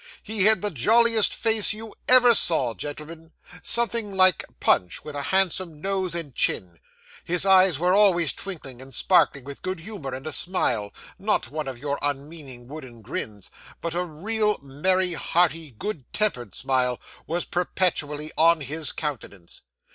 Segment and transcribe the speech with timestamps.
[0.23, 5.79] He had the jolliest face you ever saw, gentleman: something like Punch, with a handsome
[5.79, 6.79] nose and chin;
[7.23, 11.67] his eyes were always twinkling and sparkling with good humour; and a smile not one
[11.67, 18.31] of your unmeaning wooden grins, but a real, merry, hearty, good tempered smile was perpetually
[18.35, 19.61] on his countenance.